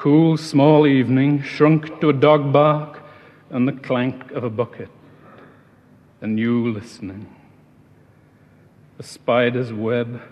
Cool, 0.00 0.34
small 0.34 0.86
evening 0.86 1.42
shrunk 1.42 2.00
to 2.00 2.08
a 2.08 2.12
dog 2.14 2.50
bark 2.54 3.02
and 3.50 3.68
the 3.68 3.72
clank 3.72 4.30
of 4.30 4.42
a 4.42 4.48
bucket. 4.48 4.88
And 6.22 6.38
you 6.38 6.72
listening. 6.72 7.26
A 8.98 9.02
spider's 9.02 9.74
web, 9.74 10.22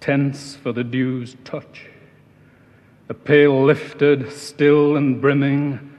tense 0.00 0.56
for 0.56 0.72
the 0.72 0.82
dew's 0.82 1.36
touch. 1.44 1.90
A 3.10 3.12
pail 3.12 3.62
lifted, 3.62 4.32
still 4.32 4.96
and 4.96 5.20
brimming, 5.20 5.92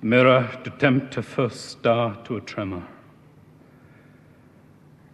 mirror 0.00 0.48
to 0.62 0.70
tempt 0.70 1.16
a 1.16 1.24
first 1.24 1.64
star 1.64 2.16
to 2.26 2.36
a 2.36 2.40
tremor. 2.40 2.86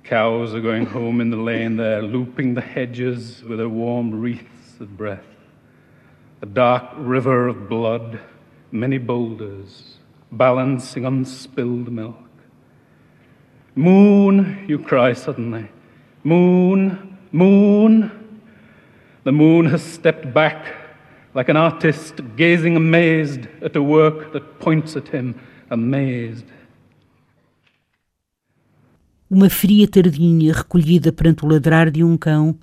Cows 0.05 0.55
are 0.55 0.61
going 0.61 0.85
home 0.85 1.19
in 1.23 1.31
the 1.31 1.39
lane 1.39 1.79
there, 1.79 2.03
looping 2.03 2.53
the 2.53 2.61
hedges 2.61 3.42
with 3.42 3.57
their 3.57 3.70
warm 3.70 4.20
wreaths 4.20 4.79
of 4.81 4.98
breath. 4.98 5.32
A 6.43 6.47
dark 6.47 6.91
river 6.97 7.47
of 7.47 7.69
blood, 7.69 8.19
many 8.73 8.98
boulders, 8.98 9.98
balancing 10.33 11.07
on 11.07 11.25
spilled 11.25 11.93
milk. 11.93 12.17
Moon, 13.77 14.65
you 14.69 14.81
cry 14.81 15.13
suddenly. 15.13 15.70
Moon, 16.25 17.17
moon. 17.31 18.11
The 19.23 19.31
moon 19.31 19.67
has 19.67 19.83
stepped 19.83 20.35
back 20.35 20.75
like 21.33 21.48
an 21.48 21.57
artist 21.57 22.20
gazing 22.37 22.75
amazed 22.75 23.47
at 23.63 23.77
a 23.77 23.83
work 23.83 24.33
that 24.33 24.59
points 24.59 24.97
at 24.97 25.07
him, 25.07 25.37
amazed. 25.70 26.47
Uma 29.31 29.48
fria 29.48 29.87
tardinha 29.87 30.53
recolhida 30.53 31.13
perante 31.13 31.45
o 31.45 31.48
ladrar 31.48 31.89
de 31.89 32.03
um 32.03 32.17
cão 32.19 32.59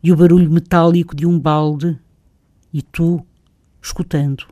e 0.00 0.12
o 0.12 0.16
barulho 0.16 0.48
metálico 0.48 1.14
de 1.14 1.26
um 1.26 1.38
balde, 1.38 1.98
e 2.72 2.82
tu, 2.82 3.24
escutando. 3.82 4.46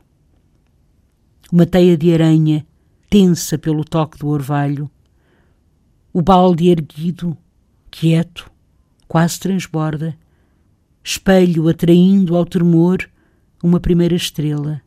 Uma 1.51 1.65
teia 1.65 1.97
de 1.97 2.13
aranha, 2.13 2.65
tensa 3.09 3.57
pelo 3.57 3.83
toque 3.83 4.17
do 4.19 4.27
orvalho, 4.27 4.89
o 6.13 6.21
balde 6.21 6.69
erguido, 6.69 7.37
quieto, 7.89 8.51
quase 9.07 9.39
transborda, 9.39 10.17
espelho 11.03 11.67
atraindo 11.67 12.35
ao 12.35 12.45
tremor 12.45 13.09
uma 13.63 13.79
primeira 13.79 14.15
estrela. 14.15 14.81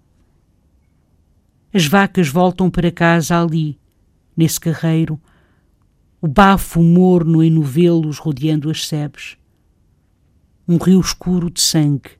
As 1.74 1.86
vacas 1.86 2.28
voltam 2.28 2.70
para 2.70 2.90
casa 2.90 3.40
ali, 3.40 3.78
nesse 4.36 4.60
carreiro, 4.60 5.20
o 6.20 6.28
bafo 6.28 6.82
morno 6.82 7.42
em 7.42 7.50
novelos 7.50 8.18
rodeando 8.18 8.70
as 8.70 8.86
sebes. 8.86 9.36
Um 10.68 10.76
rio 10.76 11.00
escuro 11.00 11.50
de 11.50 11.60
sangue, 11.60 12.10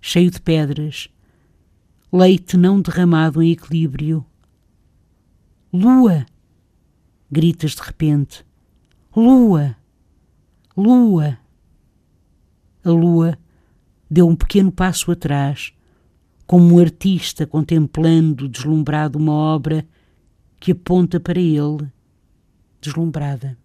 cheio 0.00 0.30
de 0.30 0.40
pedras, 0.40 1.08
leite 2.12 2.56
não 2.56 2.80
derramado 2.80 3.42
em 3.42 3.52
equilíbrio. 3.52 4.24
Lua! 5.72 6.26
Gritas 7.30 7.72
de 7.74 7.82
repente. 7.82 8.44
Lua! 9.14 9.76
Lua! 10.76 11.38
A 12.84 12.90
lua 12.90 13.38
deu 14.10 14.26
um 14.26 14.36
pequeno 14.36 14.72
passo 14.72 15.10
atrás, 15.10 15.72
como 16.46 16.76
um 16.76 16.78
artista 16.78 17.46
contemplando 17.46 18.48
deslumbrado 18.48 19.18
uma 19.18 19.32
obra 19.32 19.86
que 20.58 20.72
aponta 20.72 21.20
para 21.20 21.38
ele 21.38 21.92
deslumbrada. 22.80 23.58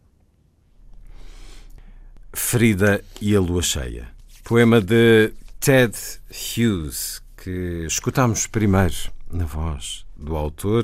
Frida 2.33 3.03
e 3.21 3.35
a 3.35 3.39
Lua 3.39 3.61
Cheia. 3.61 4.07
Poema 4.43 4.81
de 4.81 5.31
Ted 5.63 5.97
Hughes, 6.29 7.21
que 7.37 7.85
escutámos 7.87 8.47
primeiro 8.47 9.13
na 9.31 9.45
voz 9.45 10.05
do 10.13 10.35
autor. 10.35 10.83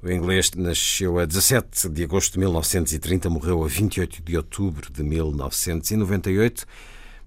O 0.00 0.08
inglês 0.08 0.52
nasceu 0.54 1.18
a 1.18 1.26
17 1.26 1.88
de 1.88 2.04
agosto 2.04 2.34
de 2.34 2.38
1930, 2.38 3.28
morreu 3.28 3.64
a 3.64 3.66
28 3.66 4.22
de 4.22 4.36
outubro 4.36 4.92
de 4.92 5.02
1998. 5.02 6.64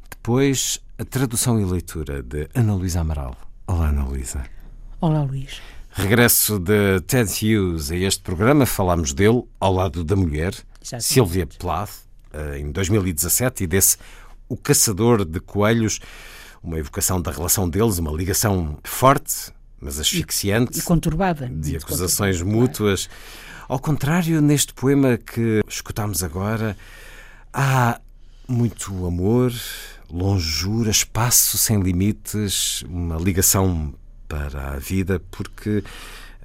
Depois, 0.09 0.79
a 0.97 1.03
tradução 1.03 1.59
e 1.59 1.65
leitura 1.65 2.23
de 2.23 2.47
Ana 2.55 2.73
Luísa 2.75 3.01
Amaral. 3.01 3.35
Olá, 3.67 3.89
Ana 3.89 4.05
Luísa. 4.05 4.45
Olá, 5.01 5.23
Luís. 5.23 5.61
Regresso 5.91 6.59
de 6.59 7.01
Ted 7.01 7.29
Hughes 7.29 7.91
a 7.91 7.97
este 7.97 8.23
programa, 8.23 8.65
falámos 8.65 9.11
dele 9.11 9.43
ao 9.59 9.73
lado 9.73 10.01
da 10.01 10.15
mulher, 10.15 10.53
Exatamente. 10.81 11.03
Sylvia 11.03 11.45
Plath, 11.45 12.05
eh, 12.31 12.59
em 12.59 12.71
2017, 12.71 13.65
e 13.65 13.67
desse 13.67 13.97
O 14.47 14.55
Caçador 14.55 15.25
de 15.25 15.41
Coelhos, 15.41 15.99
uma 16.63 16.77
evocação 16.77 17.21
da 17.21 17.31
relação 17.31 17.69
deles, 17.69 17.97
uma 17.97 18.11
ligação 18.11 18.77
forte, 18.83 19.51
mas 19.79 19.99
asfixiante, 19.99 20.79
E 20.79 20.81
conturbada. 20.81 21.47
de 21.47 21.77
acusações 21.77 22.37
conturbada, 22.37 22.61
mútuas. 22.67 23.09
Ao 23.67 23.79
contrário, 23.79 24.41
neste 24.41 24.73
poema 24.73 25.17
que 25.17 25.61
escutámos 25.67 26.23
agora, 26.23 26.75
há 27.53 27.99
muito 28.47 29.05
amor, 29.05 29.53
longura, 30.09 30.89
espaço 30.89 31.57
sem 31.57 31.79
limites, 31.81 32.81
uma 32.83 33.15
ligação 33.17 33.93
para 34.27 34.71
a 34.73 34.75
vida, 34.77 35.21
porque 35.31 35.83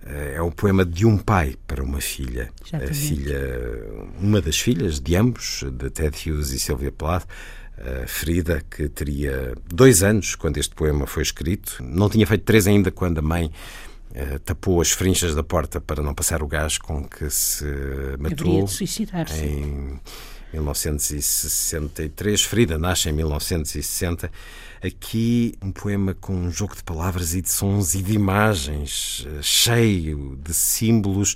eh, 0.04 0.34
é 0.36 0.42
um 0.42 0.50
poema 0.50 0.84
de 0.84 1.06
um 1.06 1.16
pai 1.16 1.56
para 1.66 1.82
uma 1.82 2.00
filha. 2.00 2.50
A 2.72 2.92
filha, 2.94 3.40
uma 4.20 4.40
das 4.40 4.58
filhas 4.60 5.00
de 5.00 5.16
ambos, 5.16 5.64
de 5.72 5.90
Ted 5.90 6.30
Hughes 6.30 6.50
e 6.50 6.58
Sylvia 6.58 6.92
Plath, 6.92 7.24
a 7.78 8.06
Frida, 8.06 8.62
que 8.70 8.88
teria 8.88 9.54
dois 9.66 10.02
anos 10.02 10.34
quando 10.34 10.58
este 10.58 10.74
poema 10.74 11.06
foi 11.06 11.22
escrito, 11.22 11.82
não 11.82 12.08
tinha 12.08 12.26
feito 12.26 12.44
três 12.44 12.66
ainda 12.66 12.90
quando 12.90 13.18
a 13.18 13.22
mãe 13.22 13.50
eh, 14.14 14.38
tapou 14.44 14.80
as 14.80 14.92
frinchas 14.92 15.34
da 15.34 15.42
porta 15.42 15.80
para 15.80 16.02
não 16.02 16.14
passar 16.14 16.42
o 16.42 16.46
gás 16.46 16.78
com 16.78 17.04
que 17.04 17.28
se 17.28 17.64
matou 18.18 18.64
de 18.64 18.70
suicidar-se. 18.70 19.44
em 19.44 20.00
1963. 20.52 22.42
Frida 22.42 22.78
nasce 22.78 23.08
em 23.08 23.12
1960. 23.12 24.30
Aqui 24.82 25.54
um 25.60 25.72
poema 25.72 26.14
com 26.14 26.32
um 26.32 26.50
jogo 26.50 26.76
de 26.76 26.84
palavras 26.84 27.34
e 27.34 27.42
de 27.42 27.50
sons 27.50 27.94
e 27.94 28.02
de 28.02 28.12
imagens, 28.12 29.26
eh, 29.26 29.42
cheio 29.42 30.38
de 30.42 30.54
símbolos. 30.54 31.34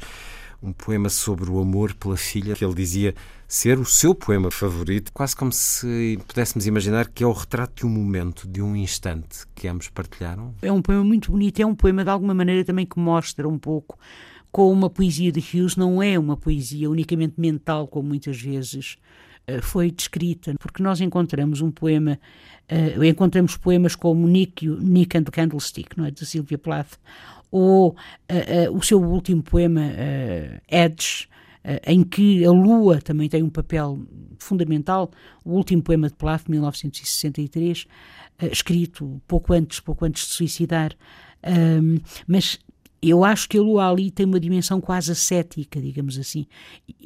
Um 0.63 0.73
poema 0.73 1.09
sobre 1.09 1.51
o 1.51 1.61
amor 1.61 1.95
pela 1.95 2.17
filha, 2.17 2.55
que 2.55 2.65
ele 2.65 2.75
dizia 2.75 3.15
ser 3.49 3.79
o 3.79 3.85
seu 3.85 4.15
poema 4.15 4.51
favorito, 4.51 5.11
quase 5.11 5.35
como 5.35 5.51
se 5.51 6.19
pudéssemos 6.29 6.67
imaginar 6.67 7.09
que 7.09 7.25
é 7.25 7.27
o 7.27 7.33
retrato 7.33 7.77
de 7.77 7.87
um 7.87 7.89
momento, 7.89 8.47
de 8.47 8.61
um 8.61 8.77
instante 8.77 9.47
que 9.55 9.67
ambos 9.67 9.89
partilharam. 9.89 10.55
É 10.61 10.71
um 10.71 10.83
poema 10.83 11.03
muito 11.03 11.33
bonito, 11.33 11.59
é 11.59 11.65
um 11.65 11.75
poema 11.75 12.05
de 12.05 12.11
alguma 12.11 12.35
maneira 12.35 12.63
também 12.63 12.85
que 12.85 12.99
mostra 12.99 13.49
um 13.49 13.59
pouco 13.59 13.99
como 14.53 14.85
a 14.85 14.91
poesia 14.91 15.33
de 15.33 15.41
Hughes 15.41 15.77
não 15.77 16.03
é 16.03 16.19
uma 16.19 16.37
poesia 16.37 16.91
unicamente 16.91 17.35
mental, 17.41 17.89
como 17.89 18.09
muitas 18.09 18.41
vezes 18.41 18.97
eh, 19.47 19.61
foi 19.63 19.91
descrita, 19.91 20.55
porque 20.59 20.83
nós 20.83 21.01
encontramos 21.01 21.61
um 21.61 21.71
poema, 21.71 22.19
eh, 22.69 22.97
encontramos 23.09 23.57
poemas 23.57 23.95
como 23.95 24.27
Nick, 24.27 24.67
Nick 24.67 25.17
and 25.17 25.25
the 25.25 25.31
Candlestick, 25.31 25.97
não 25.97 26.05
é, 26.05 26.11
de 26.11 26.25
Sylvia 26.25 26.59
Plath, 26.59 26.99
ou 27.51 27.97
eh, 28.29 28.65
eh, 28.65 28.71
o 28.71 28.83
seu 28.83 29.03
último 29.03 29.43
poema, 29.43 29.83
Edge, 30.69 31.29
em 31.87 32.03
que 32.03 32.45
a 32.45 32.51
lua 32.51 33.01
também 33.01 33.29
tem 33.29 33.43
um 33.43 33.51
papel 33.51 34.01
fundamental, 34.39 35.11
o 35.45 35.53
último 35.53 35.83
poema 35.83 36.09
de 36.09 36.15
Plath, 36.15 36.45
de 36.45 36.53
1963, 36.53 37.87
eh, 38.39 38.47
escrito 38.47 39.21
pouco 39.27 39.53
antes, 39.53 39.81
pouco 39.81 40.05
antes 40.05 40.27
de 40.27 40.33
suicidar, 40.35 40.97
Ahm, 41.43 42.01
mas 42.27 42.59
eu 43.01 43.25
acho 43.25 43.49
que 43.49 43.57
a 43.57 43.63
lua 43.63 43.89
ali 43.89 44.11
tem 44.11 44.27
uma 44.27 44.41
dimensão 44.41 44.81
quase 44.81 45.13
ascética, 45.13 45.81
digamos 45.81 46.19
assim. 46.19 46.47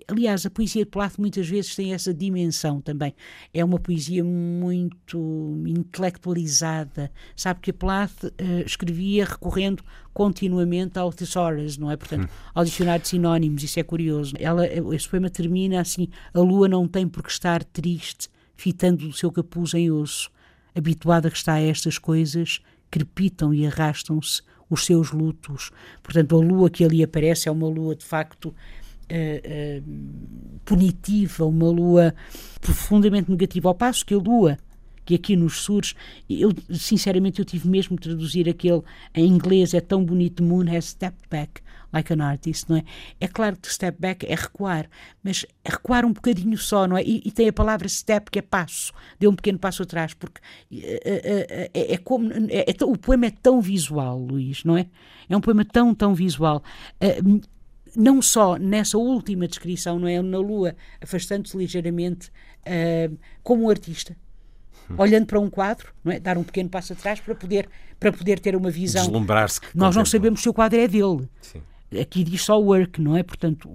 Aliás, 0.08 0.46
a 0.46 0.50
poesia 0.50 0.84
de 0.84 0.90
Plath 0.90 1.18
muitas 1.18 1.46
vezes 1.46 1.76
tem 1.76 1.92
essa 1.92 2.14
dimensão 2.14 2.80
também. 2.80 3.14
É 3.52 3.62
uma 3.62 3.78
poesia 3.78 4.24
muito 4.24 5.62
intelectualizada. 5.66 7.12
Sabe 7.36 7.60
que 7.60 7.72
Plath 7.74 8.24
uh, 8.24 8.30
escrevia 8.64 9.26
recorrendo 9.26 9.84
continuamente 10.14 10.98
ao 10.98 11.12
thesaurus, 11.12 11.76
não 11.76 11.90
é? 11.90 11.96
Portanto, 11.96 12.24
hum. 12.24 12.50
ao 12.54 12.64
dicionário 12.64 13.02
de 13.02 13.08
sinónimos, 13.08 13.62
isso 13.62 13.78
é 13.78 13.82
curioso. 13.82 14.34
Ela, 14.38 14.66
esse 14.94 15.08
poema 15.08 15.28
termina 15.28 15.78
assim: 15.78 16.08
A 16.32 16.40
lua 16.40 16.68
não 16.68 16.88
tem 16.88 17.06
por 17.06 17.22
que 17.22 17.30
estar 17.30 17.62
triste, 17.64 18.30
fitando 18.56 19.08
o 19.08 19.12
seu 19.12 19.30
capuz 19.30 19.74
em 19.74 19.90
osso. 19.90 20.30
Habituada 20.74 21.30
que 21.30 21.36
está 21.36 21.54
a 21.54 21.60
estas 21.60 21.98
coisas, 21.98 22.60
crepitam 22.90 23.52
e 23.52 23.66
arrastam-se 23.66 24.40
os 24.72 24.86
seus 24.86 25.12
lutos. 25.12 25.70
Portanto, 26.02 26.36
a 26.36 26.40
lua 26.40 26.70
que 26.70 26.84
ali 26.84 27.02
aparece 27.02 27.48
é 27.48 27.52
uma 27.52 27.68
lua 27.68 27.94
de 27.94 28.04
facto 28.04 28.46
uh, 28.46 28.50
uh, 28.50 29.82
punitiva, 30.64 31.44
uma 31.44 31.68
lua 31.68 32.14
profundamente 32.60 33.30
negativa, 33.30 33.68
ao 33.68 33.74
passo 33.74 34.04
que 34.04 34.14
a 34.14 34.18
lua 34.18 34.58
que 35.04 35.14
aqui 35.14 35.36
nos 35.36 35.60
surge, 35.60 35.94
eu 36.28 36.52
sinceramente 36.70 37.38
eu 37.38 37.44
tive 37.44 37.68
mesmo 37.68 37.96
de 37.96 38.02
traduzir 38.02 38.48
aquele 38.48 38.82
em 39.14 39.26
inglês, 39.26 39.74
é 39.74 39.80
tão 39.80 40.04
bonito, 40.04 40.42
Moon 40.42 40.64
has 40.68 40.86
stepped 40.86 41.28
back 41.28 41.62
like 41.92 42.12
an 42.12 42.22
artist, 42.22 42.70
não 42.70 42.76
é? 42.76 42.84
É 43.20 43.28
claro 43.28 43.56
que 43.56 43.70
step 43.70 44.00
back 44.00 44.24
é 44.26 44.34
recuar, 44.34 44.88
mas 45.22 45.44
é 45.64 45.70
recuar 45.70 46.04
um 46.06 46.12
bocadinho 46.12 46.56
só, 46.56 46.86
não 46.86 46.96
é? 46.96 47.02
E, 47.02 47.22
e 47.24 47.30
tem 47.30 47.48
a 47.48 47.52
palavra 47.52 47.88
step 47.88 48.30
que 48.30 48.38
é 48.38 48.42
passo, 48.42 48.92
deu 49.20 49.30
um 49.30 49.36
pequeno 49.36 49.58
passo 49.58 49.82
atrás, 49.82 50.14
porque 50.14 50.40
é, 50.72 51.70
é, 51.74 51.92
é 51.92 51.98
como, 51.98 52.30
é, 52.32 52.64
o 52.84 52.96
poema 52.96 53.26
é 53.26 53.30
tão 53.30 53.60
visual, 53.60 54.18
Luís, 54.18 54.64
não 54.64 54.76
é? 54.76 54.86
É 55.28 55.36
um 55.36 55.40
poema 55.40 55.64
tão, 55.64 55.94
tão 55.94 56.14
visual. 56.14 56.62
Não 57.94 58.22
só 58.22 58.56
nessa 58.56 58.96
última 58.96 59.46
descrição, 59.46 59.98
não 59.98 60.08
é? 60.08 60.20
Na 60.22 60.38
Lua, 60.38 60.74
afastando-se 60.98 61.56
ligeiramente 61.56 62.30
como 63.42 63.64
um 63.64 63.70
artista, 63.70 64.16
olhando 64.96 65.26
para 65.26 65.40
um 65.40 65.48
quadro, 65.48 65.92
é? 66.06 66.18
dar 66.18 66.36
um 66.38 66.42
pequeno 66.42 66.68
passo 66.68 66.92
atrás 66.92 67.20
para 67.20 67.34
poder, 67.34 67.68
para 67.98 68.12
poder 68.12 68.38
ter 68.38 68.56
uma 68.56 68.70
visão. 68.70 69.02
Deslumbrar-se. 69.02 69.60
Nós 69.74 69.96
não 69.96 70.04
sabemos 70.04 70.42
se 70.42 70.48
o 70.48 70.54
quadro 70.54 70.78
é 70.78 70.88
dele. 70.88 71.28
Sim. 71.40 71.62
Aqui 72.00 72.24
diz 72.24 72.42
só 72.42 72.58
work, 72.58 73.00
não 73.00 73.16
é? 73.16 73.22
Portanto, 73.22 73.68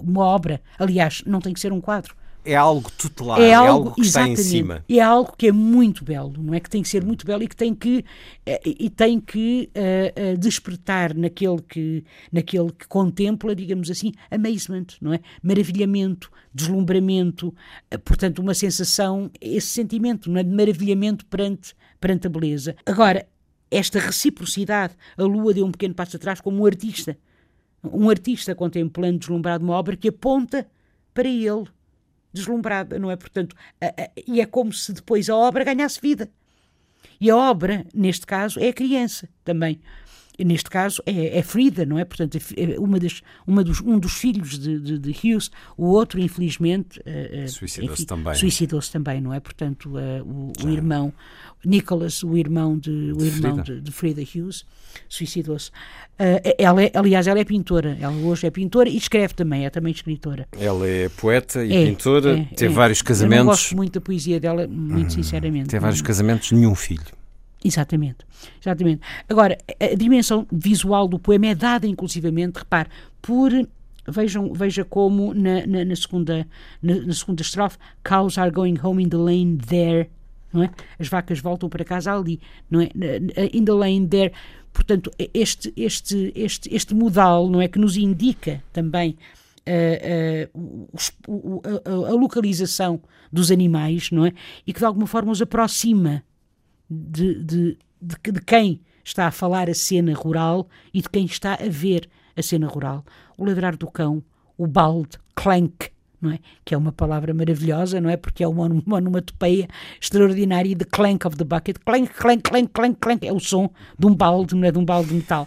uma 0.00 0.24
obra. 0.24 0.60
Aliás, 0.78 1.22
não 1.26 1.40
tem 1.40 1.52
que 1.52 1.60
ser 1.60 1.72
um 1.72 1.80
quadro. 1.80 2.14
É 2.44 2.54
algo 2.54 2.90
tutelar, 2.98 3.40
é, 3.40 3.48
é 3.48 3.54
algo, 3.54 3.66
é 3.66 3.70
algo 3.70 3.94
que 3.94 4.02
está 4.02 4.28
em 4.28 4.36
cima. 4.36 4.84
É 4.88 5.00
algo 5.00 5.34
que 5.36 5.48
é 5.48 5.52
muito 5.52 6.04
belo, 6.04 6.34
não 6.38 6.52
é? 6.52 6.60
Que 6.60 6.68
tem 6.68 6.82
que 6.82 6.88
ser 6.88 7.04
muito 7.04 7.24
belo 7.24 7.42
e 7.42 7.48
que 7.48 7.56
tem 7.56 7.74
que, 7.74 8.04
eh, 8.44 8.60
e 8.64 8.90
tem 8.90 9.18
que 9.18 9.70
uh, 9.74 10.34
uh, 10.34 10.38
despertar 10.38 11.14
naquele 11.14 11.62
que, 11.62 12.04
naquele 12.30 12.70
que 12.70 12.86
contempla, 12.86 13.54
digamos 13.54 13.90
assim, 13.90 14.12
amazement, 14.30 14.86
não 15.00 15.14
é? 15.14 15.20
Maravilhamento, 15.42 16.30
deslumbramento, 16.52 17.48
uh, 17.48 17.98
portanto, 18.00 18.40
uma 18.40 18.52
sensação, 18.52 19.30
esse 19.40 19.68
sentimento 19.68 20.30
não 20.30 20.38
é? 20.38 20.42
de 20.42 20.54
maravilhamento 20.54 21.24
perante, 21.26 21.74
perante 21.98 22.26
a 22.26 22.30
beleza. 22.30 22.76
Agora, 22.84 23.26
esta 23.70 23.98
reciprocidade, 23.98 24.94
a 25.16 25.22
Lua 25.22 25.54
deu 25.54 25.64
um 25.64 25.72
pequeno 25.72 25.94
passo 25.94 26.16
atrás 26.16 26.40
como 26.40 26.62
um 26.62 26.66
artista 26.66 27.16
um 27.92 28.08
artista 28.08 28.54
contemplando 28.54 29.18
deslumbrado 29.18 29.64
uma 29.64 29.74
obra 29.74 29.96
que 29.96 30.08
aponta 30.08 30.66
para 31.12 31.28
ele, 31.28 31.64
deslumbrada, 32.34 32.98
não 32.98 33.10
é? 33.10 33.16
Portanto, 33.16 33.56
a, 33.80 33.86
a, 33.86 34.10
e 34.26 34.40
é 34.40 34.46
como 34.46 34.72
se 34.72 34.92
depois 34.92 35.30
a 35.30 35.36
obra 35.36 35.64
ganhasse 35.64 36.00
vida. 36.00 36.28
E 37.20 37.30
a 37.30 37.36
obra, 37.36 37.86
neste 37.94 38.26
caso, 38.26 38.60
é 38.60 38.68
a 38.68 38.72
criança 38.72 39.28
também 39.44 39.80
neste 40.42 40.68
caso 40.68 41.02
é, 41.06 41.38
é 41.38 41.42
Frida, 41.42 41.84
não 41.86 41.98
é? 41.98 42.04
Portanto, 42.04 42.36
é 42.56 42.78
uma 42.78 42.98
das, 42.98 43.22
uma 43.46 43.62
dos, 43.62 43.80
um 43.80 43.98
dos 43.98 44.14
filhos 44.14 44.58
de, 44.58 44.80
de, 44.80 44.98
de 44.98 45.10
Hughes, 45.10 45.50
o 45.76 45.86
outro, 45.86 46.18
infelizmente, 46.18 46.98
uh, 47.00 47.48
suicidou-se 47.48 48.06
também. 48.06 48.34
Suicidou-se 48.34 48.90
também, 48.90 49.20
não 49.20 49.32
é? 49.32 49.38
Portanto, 49.38 49.90
uh, 49.90 50.24
o, 50.24 50.52
o, 50.64 50.70
irmão, 50.70 51.12
Nicholas, 51.64 52.22
o 52.22 52.36
irmão 52.36 52.78
de, 52.78 52.90
o 52.90 53.24
irmão 53.24 53.64
Frida. 53.64 53.80
De, 53.80 53.92
Frida 53.92 54.22
Hughes, 54.22 54.64
suicidou-se. 55.08 55.70
Uh, 55.70 56.54
ela 56.58 56.82
é, 56.82 56.90
aliás, 56.94 57.26
ela 57.26 57.38
é 57.38 57.44
pintora, 57.44 57.96
ela 58.00 58.16
hoje 58.16 58.46
é 58.46 58.50
pintora 58.50 58.88
e 58.88 58.96
escreve 58.96 59.34
também, 59.34 59.66
é 59.66 59.70
também 59.70 59.92
escritora. 59.92 60.48
Ela 60.58 60.88
é 60.88 61.08
poeta 61.08 61.64
e 61.64 61.72
é, 61.72 61.86
pintora, 61.86 62.38
é, 62.38 62.44
teve 62.56 62.74
vários 62.74 63.02
casamentos. 63.02 63.38
Eu 63.38 63.50
gosto 63.52 63.76
muito 63.76 63.92
da 63.94 64.00
poesia 64.00 64.40
dela, 64.40 64.66
muito 64.66 65.08
hum, 65.08 65.10
sinceramente. 65.10 65.68
Teve 65.68 65.80
vários 65.80 66.02
casamentos, 66.02 66.50
nenhum 66.50 66.74
filho. 66.74 67.23
Exatamente, 67.64 68.26
exatamente. 68.60 69.00
Agora, 69.26 69.56
a 69.80 69.94
dimensão 69.96 70.46
visual 70.52 71.08
do 71.08 71.18
poema 71.18 71.46
é 71.46 71.54
dada, 71.54 71.86
inclusivamente, 71.86 72.58
repare, 72.58 72.90
por 73.22 73.50
vejam, 74.06 74.52
veja 74.52 74.84
como 74.84 75.32
na, 75.32 75.66
na, 75.66 75.84
na 75.84 75.96
segunda, 75.96 76.46
na, 76.82 76.94
na, 76.96 77.12
segunda 77.14 77.40
estrofe, 77.40 77.78
cows 78.06 78.36
are 78.36 78.50
going 78.50 78.76
home 78.82 79.02
in 79.02 79.08
the 79.08 79.16
lane 79.16 79.56
there, 79.56 80.10
não 80.52 80.62
é? 80.62 80.70
As 80.98 81.08
vacas 81.08 81.40
voltam 81.40 81.70
para 81.70 81.84
casa 81.84 82.14
ali, 82.14 82.38
não 82.70 82.80
é? 82.80 82.90
In 83.52 83.64
the 83.64 83.72
lane 83.72 84.06
there. 84.06 84.32
Portanto, 84.72 85.10
este, 85.32 85.72
este, 85.76 86.32
este, 86.36 86.74
este 86.74 86.94
modal, 86.94 87.48
não 87.48 87.62
é? 87.62 87.68
Que 87.68 87.78
nos 87.78 87.96
indica 87.96 88.62
também 88.72 89.16
uh, 89.66 90.50
uh, 90.54 91.60
a, 91.64 91.90
a, 91.90 92.10
a 92.10 92.12
localização 92.12 93.00
dos 93.32 93.50
animais, 93.50 94.10
não 94.10 94.26
é? 94.26 94.32
E 94.66 94.72
que 94.72 94.78
de 94.78 94.84
alguma 94.84 95.06
forma 95.06 95.32
os 95.32 95.40
aproxima 95.40 96.22
de, 96.88 97.42
de, 97.42 97.78
de, 98.00 98.32
de 98.32 98.40
quem 98.40 98.80
está 99.04 99.26
a 99.26 99.30
falar 99.30 99.68
a 99.68 99.74
cena 99.74 100.14
rural 100.14 100.68
e 100.92 101.00
de 101.00 101.08
quem 101.08 101.24
está 101.26 101.54
a 101.54 101.68
ver 101.68 102.08
a 102.36 102.42
cena 102.42 102.66
rural. 102.66 103.04
O 103.36 103.44
ladrar 103.44 103.76
do 103.76 103.90
cão, 103.90 104.22
o 104.56 104.66
balde, 104.66 105.18
clank, 105.34 105.90
não 106.20 106.32
é? 106.32 106.38
que 106.64 106.74
é 106.74 106.78
uma 106.78 106.90
palavra 106.90 107.34
maravilhosa, 107.34 108.00
não 108.00 108.08
é? 108.08 108.16
Porque 108.16 108.42
é 108.42 108.48
uma, 108.48 108.66
uma 108.66 108.96
onomatopeia 108.96 109.68
extraordinária 110.00 110.74
de 110.74 110.84
clank 110.84 111.26
of 111.26 111.36
the 111.36 111.44
bucket. 111.44 111.76
Clank, 111.84 112.14
clank, 112.14 112.42
clank, 112.42 112.70
clank, 112.72 112.98
clank. 112.98 113.26
É 113.26 113.32
o 113.32 113.38
som 113.38 113.70
de 113.98 114.06
um 114.06 114.14
balde, 114.14 114.54
não 114.54 114.66
é? 114.66 114.72
De 114.72 114.78
um 114.78 114.84
balde 114.84 115.10
de 115.10 115.14
metal. 115.16 115.46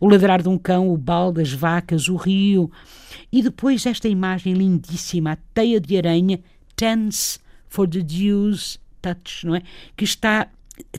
O 0.00 0.08
ladrar 0.08 0.40
de 0.40 0.48
um 0.48 0.56
cão, 0.56 0.88
o 0.88 0.96
balde, 0.96 1.42
as 1.42 1.52
vacas, 1.52 2.08
o 2.08 2.16
rio. 2.16 2.70
E 3.32 3.42
depois 3.42 3.84
esta 3.84 4.08
imagem 4.08 4.54
lindíssima, 4.54 5.32
a 5.32 5.36
teia 5.52 5.80
de 5.80 5.96
aranha, 5.96 6.40
tense 6.76 7.40
for 7.68 7.88
the 7.88 8.00
dew's 8.00 8.78
touch, 9.00 9.44
não 9.44 9.56
é? 9.56 9.62
Que 9.96 10.04
está 10.04 10.48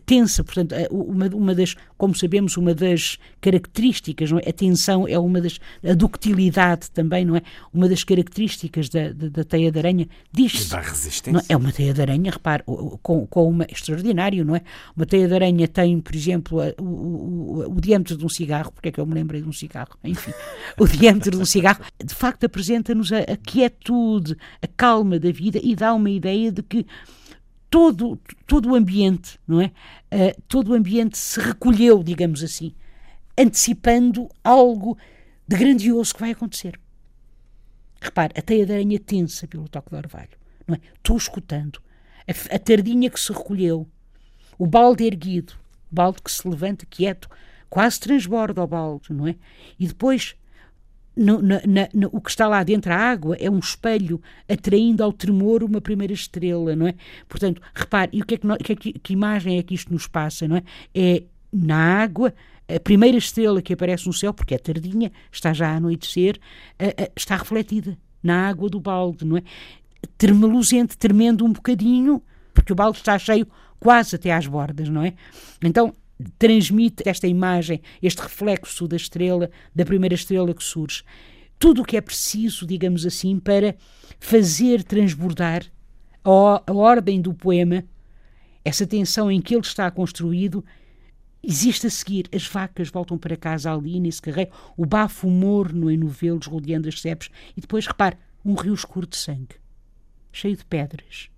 tensa, 0.05 0.43
portanto, 0.43 0.75
uma, 0.91 1.27
uma 1.27 1.55
das, 1.55 1.75
como 1.97 2.15
sabemos, 2.15 2.57
uma 2.57 2.73
das 2.73 3.17
características, 3.41 4.31
não 4.31 4.39
é? 4.39 4.49
A 4.49 4.53
tensão 4.53 5.07
é 5.07 5.17
uma 5.17 5.41
das, 5.41 5.59
a 5.83 5.93
ductilidade 5.93 6.91
também, 6.91 7.25
não 7.25 7.35
é? 7.35 7.41
Uma 7.73 7.89
das 7.89 8.03
características 8.03 8.89
da, 8.89 9.11
da, 9.11 9.29
da 9.29 9.43
teia 9.43 9.71
de 9.71 9.79
aranha, 9.79 10.07
diz 10.31 10.69
Da 10.69 10.79
resistência. 10.79 11.45
É? 11.49 11.53
é 11.53 11.57
uma 11.57 11.71
teia 11.71 11.93
de 11.93 12.01
aranha, 12.01 12.31
repare, 12.31 12.63
com, 13.01 13.25
com 13.25 13.49
uma, 13.49 13.65
extraordinário, 13.69 14.45
não 14.45 14.56
é? 14.56 14.61
Uma 14.95 15.06
teia 15.06 15.27
de 15.27 15.33
aranha 15.33 15.68
tem, 15.68 15.99
por 15.99 16.15
exemplo, 16.15 16.59
o, 16.80 16.83
o, 16.83 17.75
o, 17.75 17.81
diâmetro 17.81 18.15
de 18.15 18.25
um 18.25 18.30
cigarro, 18.30 18.71
porque 18.71 18.89
é 18.89 18.92
que 18.92 18.99
eu 18.99 19.06
me 19.06 19.13
lembrei 19.13 19.42
de 19.42 19.49
um 19.49 19.53
cigarro, 19.53 19.97
enfim, 20.03 20.31
o 20.77 20.87
diâmetro 20.87 21.31
de 21.31 21.42
um 21.42 21.45
cigarro, 21.45 21.83
de 22.03 22.13
facto 22.13 22.44
apresenta-nos 22.44 23.11
a, 23.11 23.19
a 23.19 23.37
quietude, 23.37 24.37
a 24.61 24.68
calma 24.68 25.19
da 25.19 25.31
vida 25.31 25.59
e 25.61 25.75
dá 25.75 25.94
uma 25.94 26.09
ideia 26.09 26.51
de 26.51 26.61
que 26.61 26.85
todo, 27.73 28.21
todo 28.45 28.69
o 28.69 28.75
ambiente, 28.75 29.39
não 29.47 29.59
é? 29.59 29.71
Uh, 30.11 30.42
todo 30.47 30.69
o 30.69 30.73
ambiente 30.75 31.18
se 31.18 31.39
recolheu, 31.39 32.03
digamos 32.03 32.44
assim, 32.44 32.71
antecipando 33.35 34.30
algo 34.44 34.95
de 35.47 35.57
grandioso 35.57 36.13
que 36.13 36.19
vai 36.19 36.30
acontecer. 36.30 36.80
Repare, 37.99 38.31
a 38.37 38.44
teia 38.44 38.63
de 38.63 38.73
aranha 38.73 38.99
tensa 38.99 39.47
pelo 39.47 39.68
toque 39.68 39.89
do 39.89 39.97
orvalho, 39.97 40.37
não 40.68 40.75
é? 40.75 40.80
Estou 40.94 41.18
escutando. 41.18 41.81
A, 42.27 42.56
a 42.56 42.59
tardinha 42.59 43.09
que 43.09 43.19
se 43.19 43.33
recolheu, 43.33 43.87
o 44.56 44.68
balde 44.68 45.06
erguido, 45.06 45.53
o 45.92 45.95
balde 45.95 46.21
que 46.21 46.31
se 46.31 46.47
levanta 46.47 46.85
quieto, 46.85 47.27
quase 47.71 47.99
transborda 47.99 48.61
o 48.61 48.68
balde, 48.68 49.11
não 49.11 49.27
é? 49.27 49.35
E 49.80 49.87
depois 49.87 50.35
no, 51.15 51.41
na, 51.41 51.61
na, 51.65 52.07
o 52.11 52.19
que 52.19 52.29
está 52.29 52.47
lá 52.47 52.63
dentro, 52.63 52.91
a 52.91 52.95
água, 52.95 53.35
é 53.39 53.49
um 53.49 53.59
espelho 53.59 54.21
atraindo 54.49 55.03
ao 55.03 55.13
tremor 55.13 55.63
uma 55.63 55.79
primeira 55.79 56.13
estrela, 56.13 56.75
não 56.75 56.87
é? 56.87 56.95
Portanto, 57.27 57.61
repare, 57.73 58.11
e 58.13 58.21
o 58.21 58.25
que, 58.25 58.35
é 58.35 58.37
que, 58.37 58.47
que, 58.63 58.71
é 58.71 58.75
que, 58.75 58.93
que 58.93 59.13
imagem 59.13 59.57
é 59.57 59.63
que 59.63 59.75
isto 59.75 59.93
nos 59.93 60.07
passa, 60.07 60.47
não 60.47 60.57
é? 60.57 60.63
É 60.93 61.23
na 61.51 62.01
água, 62.01 62.33
a 62.67 62.79
primeira 62.79 63.17
estrela 63.17 63.61
que 63.61 63.73
aparece 63.73 64.07
no 64.07 64.13
céu, 64.13 64.33
porque 64.33 64.55
é 64.55 64.57
tardinha, 64.57 65.11
está 65.31 65.53
já 65.53 65.69
a 65.69 65.75
anoitecer, 65.75 66.39
está 67.15 67.35
refletida 67.35 67.97
na 68.23 68.47
água 68.47 68.69
do 68.69 68.79
balde, 68.79 69.25
não 69.25 69.37
é? 69.37 69.43
Termeluzente, 70.17 70.97
tremendo 70.97 71.45
um 71.45 71.53
bocadinho, 71.53 72.21
porque 72.53 72.73
o 72.73 72.75
balde 72.75 72.97
está 72.97 73.19
cheio 73.19 73.47
quase 73.79 74.15
até 74.15 74.31
às 74.31 74.47
bordas, 74.47 74.89
não 74.89 75.03
é? 75.03 75.13
Então, 75.61 75.93
transmite 76.37 77.03
esta 77.06 77.27
imagem, 77.27 77.81
este 78.01 78.21
reflexo 78.21 78.87
da 78.87 78.95
estrela, 78.95 79.49
da 79.75 79.85
primeira 79.85 80.15
estrela 80.15 80.53
que 80.53 80.63
surge. 80.63 81.03
Tudo 81.57 81.81
o 81.81 81.85
que 81.85 81.97
é 81.97 82.01
preciso, 82.01 82.65
digamos 82.65 83.06
assim, 83.06 83.39
para 83.39 83.75
fazer 84.19 84.83
transbordar 84.83 85.63
a, 86.23 86.63
a 86.65 86.73
ordem 86.73 87.21
do 87.21 87.33
poema, 87.33 87.83
essa 88.65 88.87
tensão 88.87 89.31
em 89.31 89.42
que 89.42 89.53
ele 89.53 89.61
está 89.61 89.89
construído, 89.92 90.63
existe 91.44 91.87
a 91.87 91.89
seguir. 91.89 92.27
As 92.33 92.47
vacas 92.47 92.89
voltam 92.89 93.18
para 93.18 93.35
casa 93.35 93.73
ali 93.73 93.99
nesse 93.99 94.21
carreiro, 94.21 94.51
o 94.77 94.85
bafo 94.85 95.30
morno 95.30 95.92
em 95.92 95.97
novelos 95.97 96.47
rodeando 96.47 96.87
as 96.87 97.01
cepes, 97.01 97.30
e 97.56 97.61
depois, 97.61 97.85
repare, 97.85 98.18
um 98.44 98.56
rio 98.56 98.73
escuro 98.73 99.07
de 99.07 99.18
sangue, 99.18 99.56
cheio 100.31 100.56
de 100.56 100.65
pedras. 100.65 101.32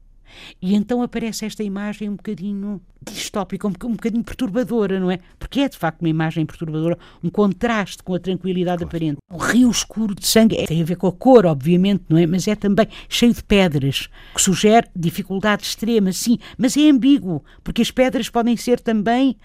E 0.62 0.75
então 0.75 1.01
aparece 1.01 1.46
esta 1.46 1.63
imagem 1.63 2.10
um 2.10 2.15
bocadinho 2.15 2.82
distópica, 3.12 3.68
um, 3.68 3.72
bocadinho 3.72 4.24
perturbadora, 4.24 5.00
não 5.00 5.12
é? 5.12 5.20
Porque 5.38 5.60
é 5.60 5.70
de 5.70 5.77
facto 5.77 6.01
uma 6.01 6.10
imagem 6.10 6.46
perturbadora, 6.46 6.98
um 7.24 7.30
contraste 7.30 8.01
com 8.01 8.15
a 8.15 8.20
tranquilidade 8.20 8.80
claro. 8.80 8.88
aparente. 8.88 9.18
Um 9.32 9.38
rio 9.38 9.70
escuro 9.70 10.15
de 10.15 10.25
sangue 10.27 10.58
é, 10.58 10.65
tem 10.65 10.82
a 10.82 10.86
ver 10.86 10.96
com 10.96 11.08
a 11.08 11.12
cor, 11.12 11.46
obviamente, 11.46 12.04
não 12.10 12.18
é? 12.18 12.25
Mas 12.25 12.48
é 12.48 12.56
também 12.56 12.88
cheio 13.08 13.34
de 13.34 13.44
pedras, 13.44 14.10
que 14.34 14.42
sugere 14.42 14.88
dificuldade 14.96 15.63
extrema, 15.63 16.12
sim, 16.12 16.38
mas 16.58 16.75
é 16.75 16.89
ambíguo, 16.89 17.44
porque 17.63 17.82
as 17.82 17.92
pedras 17.92 18.30
podem 18.30 18.58
ser 18.58 18.80
também 18.80 19.38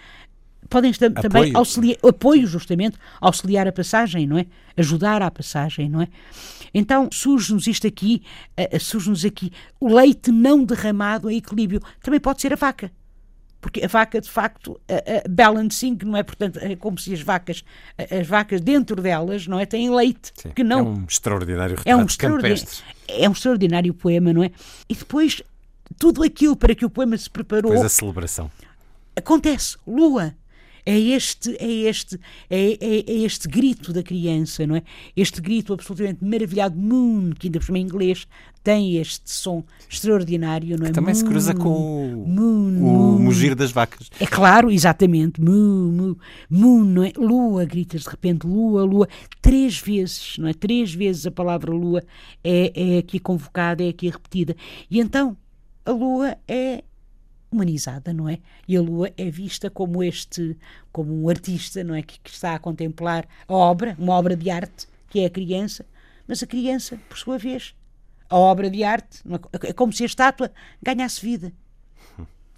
podem 0.71 0.93
apoio. 0.93 1.15
também 1.15 1.55
auxiliar, 1.55 1.99
apoio 2.09 2.47
justamente, 2.47 2.97
auxiliar 3.21 3.67
a 3.67 3.73
passagem, 3.73 4.27
não 4.27 4.39
é? 4.39 4.47
Ajudar 4.77 5.21
à 5.21 5.31
passagem, 5.31 5.91
não 5.91 6.01
é? 6.01 6.09
Então 6.73 7.09
surge-nos 7.13 7.67
isto 7.67 7.87
aqui, 7.87 8.23
uh, 8.59 8.81
surge-nos 8.81 9.25
aqui 9.25 9.53
o 9.81 9.93
leite 9.93 10.31
não 10.31 10.65
derramado 10.65 11.29
em 11.29 11.37
equilíbrio. 11.37 11.81
Também 12.01 12.21
pode 12.21 12.41
ser 12.41 12.53
a 12.53 12.57
vaca. 12.57 12.91
Porque 13.61 13.85
a 13.85 13.89
vaca, 13.89 14.19
de 14.21 14.31
facto, 14.31 14.69
uh, 14.69 14.77
uh, 14.77 15.29
balancing, 15.29 15.99
não 16.05 16.17
é? 16.17 16.23
Portanto, 16.23 16.59
é 16.63 16.75
como 16.77 16.99
se 16.99 17.13
as 17.13 17.21
vacas, 17.21 17.63
as 17.99 18.27
vacas 18.27 18.61
dentro 18.61 19.03
delas, 19.03 19.47
não 19.47 19.59
é? 19.59 19.67
Têm 19.67 19.95
leite. 19.95 20.33
Sim, 20.35 20.51
que 20.51 20.65
não, 20.65 20.79
é 20.79 20.83
um 20.83 21.05
extraordinário 21.07 21.77
retrato 21.77 21.89
é 21.89 22.03
um 22.03 22.07
extraordinário. 22.07 22.65
É 23.09 23.29
um 23.29 23.33
extraordinário 23.33 23.93
poema, 23.93 24.33
não 24.33 24.43
é? 24.43 24.51
E 24.89 24.95
depois, 24.95 25.43
tudo 25.99 26.23
aquilo 26.23 26.57
para 26.57 26.75
que 26.75 26.87
o 26.87 26.91
poema 26.91 27.19
se 27.19 27.29
preparou. 27.29 27.73
Depois 27.73 27.85
a 27.85 27.89
celebração. 27.91 28.51
Acontece. 29.15 29.77
Lua, 29.87 30.35
é 30.85 30.99
este, 30.99 31.57
é 31.59 31.89
este, 31.89 32.19
é, 32.49 32.73
é, 32.73 33.01
é, 33.07 33.13
este 33.25 33.49
grito 33.49 33.93
da 33.93 34.03
criança, 34.03 34.67
não 34.67 34.77
é? 34.77 34.83
Este 35.17 35.41
grito 35.41 35.73
absolutamente 35.73 36.25
maravilhado, 36.25 36.77
moon, 36.77 37.31
que 37.39 37.49
ainda 37.49 37.59
por 37.59 37.67
cima 37.67 37.79
em 37.79 37.83
inglês 37.83 38.27
tem 38.63 38.97
este 38.97 39.31
som 39.31 39.65
extraordinário, 39.89 40.77
não 40.79 40.87
é? 40.87 40.89
Que 40.89 40.95
também 40.95 41.15
moon, 41.15 41.21
se 41.21 41.25
cruza 41.25 41.55
com 41.55 42.15
o, 42.15 42.29
moon, 42.29 43.17
o 43.17 43.19
mugir 43.19 43.55
das 43.55 43.73
vacas. 43.73 44.11
É 44.21 44.27
claro, 44.27 44.71
exatamente, 44.71 45.41
moon, 45.41 45.93
moon, 45.93 46.17
moon, 46.51 46.85
não 46.85 47.05
é? 47.05 47.13
Lua, 47.17 47.65
gritas 47.65 48.03
de 48.03 48.09
repente, 48.09 48.47
lua, 48.47 48.85
lua, 48.85 49.09
três 49.41 49.79
vezes, 49.79 50.37
não 50.39 50.49
é? 50.49 50.55
Três 50.55 50.93
vezes 50.93 51.27
a 51.27 51.31
palavra 51.31 51.71
lua 51.73 52.03
é, 52.45 52.73
é 52.75 52.99
aqui 52.99 53.19
convocada, 53.19 53.83
é 53.83 53.89
aqui 53.89 54.09
repetida. 54.09 54.55
E 54.91 55.01
então, 55.01 55.37
a 55.85 55.91
lua 55.91 56.37
é 56.47 56.85
humanizada, 57.51 58.13
não 58.13 58.29
é? 58.29 58.39
E 58.67 58.77
a 58.77 58.81
Lua 58.81 59.11
é 59.17 59.31
vista 59.31 59.69
como 59.69 60.03
este, 60.03 60.57
como 60.93 61.13
um 61.13 61.29
artista, 61.29 61.83
não 61.83 61.95
é? 61.95 62.03
Que, 62.03 62.21
que, 62.21 62.31
está 62.31 62.55
a 62.55 62.59
contemplar 62.59 63.27
a 63.49 63.55
obra, 63.55 63.97
uma 63.99 64.15
obra 64.15 64.37
de 64.37 64.51
arte, 64.51 64.87
que 65.09 65.21
é 65.21 65.27
a 65.27 65.31
criança, 65.31 65.85
mas 66.27 66.43
a 66.43 66.47
criança, 66.47 66.99
por 67.09 67.19
sua 67.19 67.39
vez, 67.39 67.75
a 68.29 68.37
obra 68.37 68.71
de 68.71 68.85
arte, 68.85 69.23
é? 69.29 69.71
é 69.71 69.73
como 69.73 69.93
se 69.93 70.05
a 70.05 70.07
estátua 70.07 70.53
ganhasse 70.81 71.21
vida. 71.21 71.53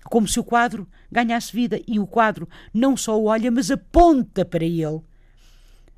Como 0.05 0.29
se 0.29 0.39
o 0.39 0.45
quadro 0.45 0.87
ganhasse 1.11 1.53
vida 1.53 1.81
e 1.87 1.99
o 1.99 2.07
quadro 2.07 2.49
não 2.75 2.97
só 2.97 3.19
o 3.19 3.27
olha, 3.27 3.51
mas 3.51 3.71
aponta 3.71 4.45
para 4.45 4.65
ele. 4.65 5.01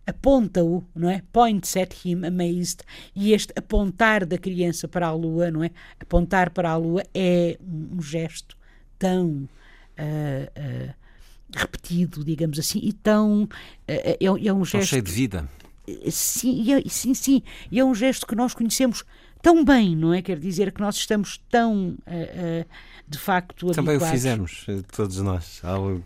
Aponta-o, 0.07 0.85
não 0.95 1.09
é? 1.09 1.23
Points 1.33 1.75
at 1.77 1.95
him, 2.05 2.25
amazed. 2.27 2.83
E 3.17 3.33
este 3.33 3.53
apontar 3.57 4.27
da 4.27 4.37
criança 4.37 4.87
para 4.87 5.07
a 5.07 5.13
lua, 5.13 5.51
não 5.51 5.65
é? 5.65 5.71
Apontar 5.99 6.51
para 6.51 6.71
a 6.71 6.77
lua 6.77 7.03
é 7.15 7.59
um 7.61 8.01
gesto 8.03 8.57
tão 8.99 9.27
uh, 9.29 9.49
uh, 9.99 10.95
repetido, 11.55 12.25
digamos 12.25 12.59
assim, 12.59 12.81
e 12.83 12.93
tão. 12.93 13.49
É, 13.87 14.19
é, 14.21 14.53
um 14.53 14.65
gesto. 14.65 14.89
cheio 14.89 15.03
de 15.03 15.13
vida. 15.13 15.49
Sim, 16.11 16.73
é, 16.73 16.83
sim, 16.89 17.15
sim. 17.15 17.43
E 17.71 17.79
é 17.79 17.85
um 17.85 17.95
gesto 17.95 18.27
que 18.27 18.35
nós 18.35 18.55
conhecemos 18.55 19.05
tão 19.45 19.63
bem, 19.63 19.95
não 19.95 20.15
é? 20.15 20.23
Quer 20.23 20.39
dizer 20.39 20.73
que 20.73 20.81
nós 20.81 20.97
estamos 20.97 21.39
tão 21.51 21.97
de 23.07 23.19
facto 23.19 23.71
Também 23.73 23.97
habituados. 23.97 24.09
o 24.09 24.13
fizemos, 24.13 24.65
eh, 24.67 24.81
todos 24.97 25.19
nós, 25.21 25.61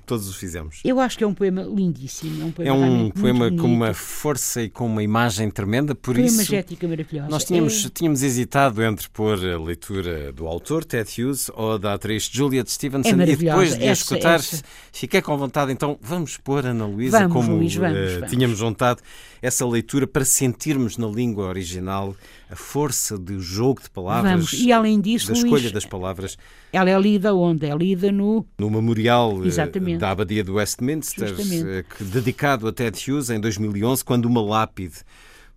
todos 0.04 0.28
o 0.28 0.32
fizemos. 0.34 0.80
Eu 0.84 0.98
acho 0.98 1.16
que 1.16 1.22
é 1.22 1.26
um 1.26 1.32
poema 1.32 1.62
lindíssimo. 1.62 2.42
É 2.42 2.44
um 2.44 2.50
poema, 2.50 2.70
é 2.70 2.72
um 2.72 3.10
poema 3.10 3.50
com 3.52 3.72
uma 3.72 3.94
força 3.94 4.62
e 4.62 4.68
com 4.68 4.86
uma 4.86 5.02
imagem 5.02 5.48
tremenda, 5.48 5.94
por 5.94 6.14
poema 6.16 6.28
isso... 6.28 6.52
maravilhosa. 6.88 7.28
Nós 7.28 7.44
tínhamos, 7.44 7.86
é... 7.86 7.88
tínhamos 7.88 8.22
hesitado 8.22 8.82
entre 8.82 9.08
pôr 9.10 9.38
a 9.38 9.58
leitura 9.58 10.32
do 10.32 10.48
autor, 10.48 10.84
Ted 10.84 11.08
Hughes, 11.22 11.48
ou 11.54 11.78
da 11.78 11.94
atriz 11.94 12.28
Juliet 12.30 12.68
Stevenson, 12.68 13.20
é 13.20 13.28
e 13.28 13.36
depois 13.36 13.76
de 13.76 13.84
essa, 13.84 14.02
escutar, 14.02 14.34
essa. 14.34 14.62
fiquei 14.92 15.22
com 15.22 15.36
vontade, 15.38 15.70
então 15.70 15.96
vamos 16.02 16.36
pôr 16.36 16.66
Ana 16.66 16.86
Luísa 16.86 17.28
como 17.28 17.54
Luís, 17.54 17.76
vamos, 17.76 17.96
uh, 17.96 18.14
vamos. 18.14 18.30
tínhamos 18.30 18.58
vontade, 18.58 19.00
essa 19.40 19.64
leitura 19.64 20.06
para 20.06 20.24
sentirmos 20.24 20.96
na 20.96 21.06
língua 21.06 21.46
original 21.46 22.16
a 22.50 22.56
força 22.56 23.16
do 23.34 23.40
jogo 23.40 23.82
de 23.82 23.90
palavras, 23.90 24.32
vamos. 24.32 24.52
E 24.52 24.72
além 24.72 25.00
disso, 25.00 25.28
da 25.28 25.34
escolha 25.34 25.62
Luís, 25.62 25.72
das 25.72 25.84
palavras. 25.84 26.36
Ela 26.72 26.90
é 26.90 26.98
lida 26.98 27.34
onde? 27.34 27.66
É 27.66 27.74
lida 27.74 28.10
no... 28.10 28.46
No 28.58 28.70
memorial 28.70 29.44
eh, 29.44 29.46
Exatamente. 29.46 29.98
da 29.98 30.10
Abadia 30.10 30.42
de 30.42 30.50
Westminster, 30.50 31.28
Justamente. 31.28 31.86
que, 31.96 32.04
dedicado 32.04 32.66
a 32.66 32.72
Ted 32.72 32.98
Hughes 33.10 33.30
em 33.30 33.40
2011, 33.40 34.04
quando 34.04 34.26
uma 34.26 34.42
lápide 34.42 34.96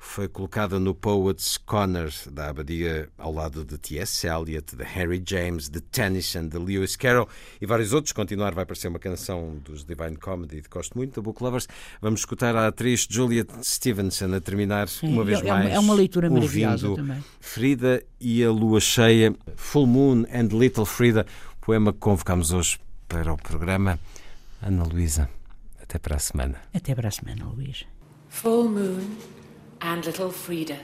foi 0.04 0.28
colocada 0.28 0.80
no 0.80 0.96
Poets 0.96 1.58
Corner 1.58 2.12
da 2.32 2.50
Abadia 2.50 3.08
ao 3.20 3.32
lado 3.32 3.64
de 3.64 3.78
T.S. 3.78 4.28
Eliot, 4.28 4.76
de 4.76 4.84
Harry 4.84 5.24
James, 5.26 5.70
de 5.70 5.80
Tennyson, 5.80 6.48
de 6.48 6.58
Lewis 6.58 6.96
Carroll 6.96 7.30
e 7.62 7.68
vários 7.68 7.94
outros. 7.94 8.12
Continuar 8.12 8.54
vai 8.54 8.64
aparecer 8.64 8.88
uma 8.88 8.98
canção 8.98 9.58
dos 9.64 9.86
Divine 9.86 10.18
Comedy 10.18 10.60
de 10.60 10.68
gosto 10.68 10.98
muito, 10.98 11.16
da 11.16 11.22
Book 11.22 11.42
Lovers. 11.42 11.68
Vamos 12.02 12.22
escutar 12.22 12.56
a 12.56 12.68
atriz 12.68 13.08
Juliet 13.10 13.48
Stevenson 13.64 14.34
a 14.34 14.42
terminar 14.42 14.90
Sim, 14.90 15.14
uma 15.14 15.24
vez 15.24 15.40
é, 15.40 15.44
mais. 15.44 15.72
É 15.72 15.80
uma 15.80 15.94
leitura 15.94 16.30
maravilhosa 16.32 16.94
também. 16.96 17.24
Frida 17.40 18.04
e 18.20 18.44
a 18.44 18.52
Lua 18.52 18.82
Cheia, 18.82 19.34
Full 19.56 19.86
Moon 19.86 20.26
and 20.34 20.48
Little 20.52 20.86
Frida, 20.86 21.28
poema 21.62 21.94
que 21.94 22.00
convocamos 22.00 22.52
hoje 22.52 22.80
para 23.08 23.32
o 23.32 23.38
programa. 23.38 24.00
Ana 24.64 24.84
Luísa, 24.84 25.30
até 25.82 26.00
para 26.00 26.16
a 26.16 26.20
semana. 26.20 26.56
Até 26.74 26.96
para 26.96 27.08
a 27.08 27.12
semana, 27.12 27.46
Luís. 27.46 27.86
Full 28.30 28.70
Moon 28.70 29.41
and 29.82 30.06
little 30.06 30.32
Frida. 30.32 30.80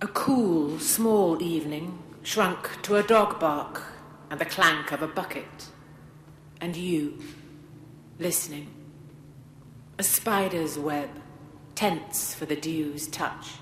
A 0.00 0.06
cool, 0.08 0.78
small 0.78 1.42
evening 1.42 1.98
shrunk 2.22 2.82
to 2.82 2.96
a 2.96 3.02
dog 3.02 3.38
bark 3.38 3.82
and 4.30 4.40
the 4.40 4.44
clank 4.44 4.90
of 4.90 5.02
a 5.02 5.06
bucket. 5.06 5.68
And 6.60 6.76
you, 6.76 7.18
listening. 8.18 8.68
A 9.98 10.02
spider's 10.02 10.78
web, 10.78 11.10
tense 11.74 12.34
for 12.34 12.46
the 12.46 12.56
dew's 12.56 13.06
touch. 13.06 13.52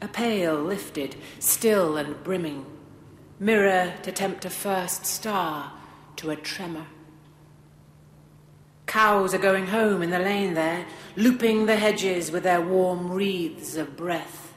A 0.00 0.08
pail 0.08 0.56
lifted, 0.56 1.16
still 1.38 1.96
and 1.96 2.22
brimming. 2.24 2.66
Mirror 3.38 3.94
to 4.02 4.12
tempt 4.12 4.44
a 4.44 4.50
first 4.50 5.04
star 5.04 5.72
to 6.16 6.30
a 6.30 6.36
tremor. 6.36 6.86
Cows 8.94 9.34
are 9.34 9.38
going 9.38 9.66
home 9.66 10.02
in 10.04 10.10
the 10.10 10.20
lane 10.20 10.54
there, 10.54 10.86
looping 11.16 11.66
the 11.66 11.74
hedges 11.74 12.30
with 12.30 12.44
their 12.44 12.60
warm 12.60 13.10
wreaths 13.10 13.74
of 13.74 13.96
breath. 13.96 14.54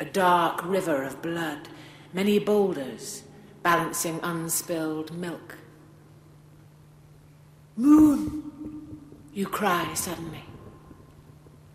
A 0.00 0.04
dark 0.04 0.64
river 0.64 1.04
of 1.04 1.22
blood, 1.22 1.68
many 2.12 2.40
boulders 2.40 3.22
balancing 3.62 4.18
unspilled 4.24 5.16
milk. 5.16 5.58
Moon! 7.76 8.50
You 9.32 9.46
cry 9.46 9.94
suddenly. 9.94 10.42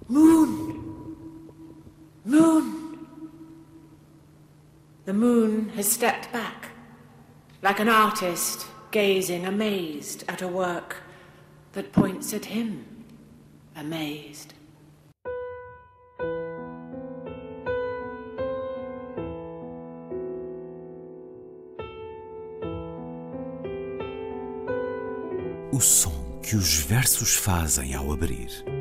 Moon! 0.09 1.15
Moon! 2.25 3.07
The 5.05 5.13
moon 5.13 5.69
has 5.69 5.89
stepped 5.89 6.33
back, 6.33 6.71
like 7.61 7.79
an 7.79 7.87
artist 7.87 8.67
gazing 8.91 9.45
amazed 9.45 10.25
at 10.27 10.41
a 10.41 10.49
work 10.49 10.97
that 11.73 11.91
points 11.91 12.33
at 12.33 12.45
him, 12.45 12.85
amazed. 13.75 14.53
O 25.73 25.79
som 25.79 26.39
que 26.43 26.55
os 26.55 26.79
versos 26.79 27.35
fazem 27.35 27.95
ao 27.95 28.11
abrir. 28.11 28.80